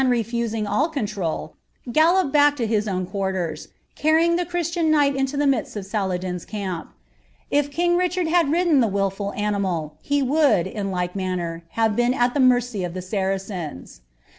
[0.09, 1.53] refusing all control,
[1.91, 3.55] gallopped back tn his nwi:,.
[3.85, 6.89] > ^ing the Christian knigltl into the midst i>f Saladin's camp
[7.51, 12.15] li' i^i Richard had ridden the wilfitl animal, he woidd, in like manner, haw been
[12.15, 14.01] at the mercy of tlie Saracens.